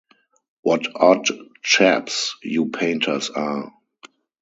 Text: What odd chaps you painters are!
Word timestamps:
What 0.63 0.87
odd 0.95 1.27
chaps 1.61 2.35
you 2.41 2.69
painters 2.71 3.29
are! 3.29 3.71